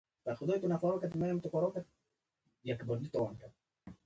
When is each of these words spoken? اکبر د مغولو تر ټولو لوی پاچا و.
اکبر 0.31 0.55
د 0.61 0.65
مغولو 0.71 1.01
تر 1.01 1.07
ټولو 1.53 1.67
لوی 2.99 3.07
پاچا 3.13 3.47
و. 3.49 3.51